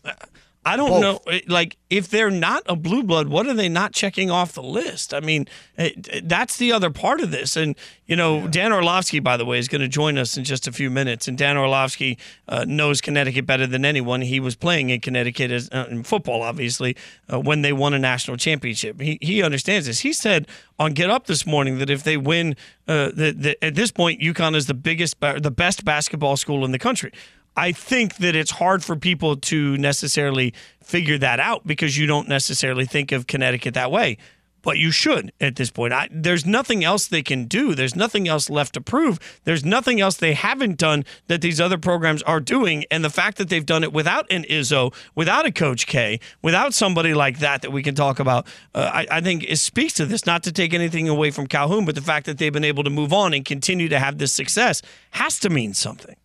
[0.66, 1.00] I don't Both.
[1.26, 1.32] know.
[1.32, 4.62] eh, Like, if they're not a blue blood, what are they not checking off the
[4.62, 5.12] list?
[5.12, 5.46] I mean,
[5.76, 7.56] it, it- that's the other part of this.
[7.56, 10.66] And, you know, Dan Orlovsky, by the way, is going to join us in just
[10.66, 11.28] a few minutes.
[11.28, 14.22] And Dan Orlovsky uh, knows Connecticut better than anyone.
[14.22, 16.96] He was playing in Connecticut as, uh, in football, obviously,
[17.32, 19.00] uh, when they won a national championship.
[19.00, 20.00] He, he understands this.
[20.00, 20.46] He said
[20.78, 22.56] on Get Up this morning that if they win,
[22.88, 26.72] uh, that that at this point, UConn is the biggest, the best basketball school in
[26.72, 27.12] the country.
[27.56, 32.28] I think that it's hard for people to necessarily figure that out because you don't
[32.28, 34.18] necessarily think of Connecticut that way.
[34.62, 35.92] But you should at this point.
[35.92, 37.74] I, there's nothing else they can do.
[37.74, 39.18] There's nothing else left to prove.
[39.44, 42.86] There's nothing else they haven't done that these other programs are doing.
[42.90, 46.72] And the fact that they've done it without an Izzo, without a Coach K, without
[46.72, 50.06] somebody like that that we can talk about, uh, I, I think it speaks to
[50.06, 50.24] this.
[50.24, 52.90] Not to take anything away from Calhoun, but the fact that they've been able to
[52.90, 54.80] move on and continue to have this success
[55.10, 56.16] has to mean something.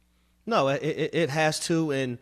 [0.50, 1.92] No, it, it, has to.
[1.92, 2.18] And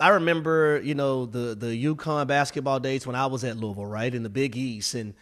[0.00, 4.12] I remember, you know, the the UConn basketball days when I was at Louisville, right,
[4.12, 5.12] in the Big East, and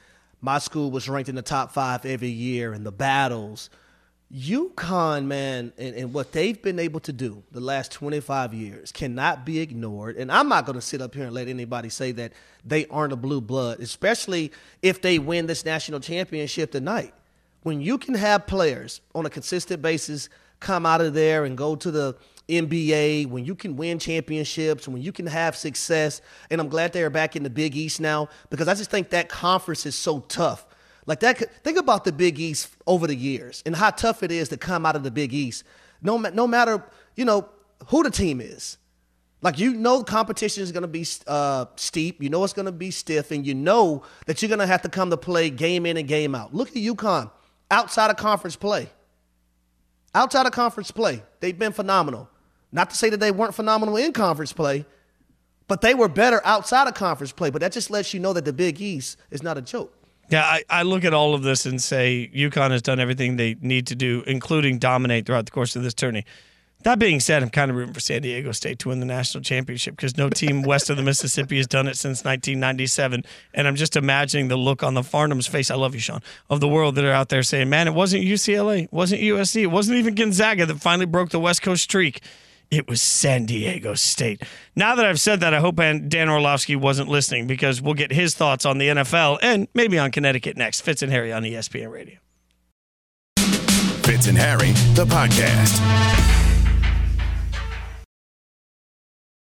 [0.41, 3.69] my school was ranked in the top five every year, and the battles.
[4.33, 9.47] UConn, man, and, and what they've been able to do the last 25 years cannot
[9.47, 10.17] be ignored.
[10.17, 12.33] And I'm not going to sit up here and let anybody say that
[12.65, 14.51] they aren't a blue blood, especially
[14.83, 17.15] if they win this national championship tonight.
[17.63, 20.29] When you can have players on a consistent basis
[20.61, 22.17] come out of there and go to the
[22.49, 26.21] NBA, when you can win championships, when you can have success,
[26.51, 29.29] and I'm glad they're back in the Big East now because I just think that
[29.29, 30.65] conference is so tough.
[31.07, 34.49] Like that, think about the Big East over the years and how tough it is
[34.51, 35.65] to come out of the Big East.
[36.03, 36.85] No, no matter
[37.17, 37.49] you know
[37.89, 38.79] who the team is.
[39.43, 42.23] Like you know, competition is going to be uh, steep.
[42.23, 44.83] You know it's going to be stiff, and you know that you're going to have
[44.83, 46.55] to come to play game in and game out.
[46.55, 47.31] Look at UConn
[47.71, 48.89] outside of conference play.
[50.15, 52.31] Outside of conference play, they've been phenomenal.
[52.73, 54.85] Not to say that they weren't phenomenal in conference play,
[55.69, 57.51] but they were better outside of conference play.
[57.51, 59.93] But that just lets you know that the Big East is not a joke.
[60.29, 63.57] Yeah, I, I look at all of this and say UConn has done everything they
[63.61, 66.25] need to do, including dominate throughout the course of this tourney.
[66.83, 69.43] That being said, I'm kind of rooting for San Diego State to win the national
[69.43, 73.25] championship because no team west of the Mississippi has done it since 1997.
[73.55, 75.71] And I'm just imagining the look on the Farnham's face.
[75.71, 78.25] I love you, Sean, of the world that are out there saying, man, it wasn't
[78.25, 82.21] UCLA, it wasn't USC, it wasn't even Gonzaga that finally broke the West Coast streak.
[82.71, 84.43] It was San Diego State.
[84.75, 88.35] Now that I've said that, I hope Dan Orlovsky wasn't listening because we'll get his
[88.35, 90.81] thoughts on the NFL and maybe on Connecticut next.
[90.81, 92.19] Fitz and Harry on ESPN Radio.
[94.03, 96.36] Fitz and Harry, the podcast.